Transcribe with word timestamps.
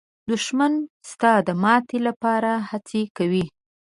دښمن 0.29 0.73
ستا 1.11 1.31
د 1.47 1.49
ماتې 1.63 1.97
لپاره 2.07 2.51
هڅې 2.69 3.01
کوي 3.17 3.45